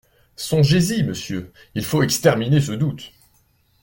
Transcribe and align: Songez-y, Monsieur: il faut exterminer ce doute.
Songez-y, 0.35 1.03
Monsieur: 1.03 1.53
il 1.75 1.85
faut 1.85 2.01
exterminer 2.01 2.59
ce 2.59 2.71
doute. 2.71 3.13